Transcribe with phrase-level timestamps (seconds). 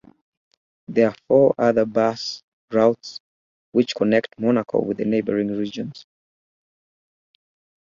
[0.87, 3.19] There are four other bus routes
[3.71, 6.07] which connect Monaco with neighbouring regions.